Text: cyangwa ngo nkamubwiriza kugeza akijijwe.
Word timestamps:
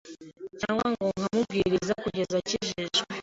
cyangwa 0.61 0.85
ngo 0.91 1.05
nkamubwiriza 1.17 1.93
kugeza 2.03 2.33
akijijwe. 2.41 2.99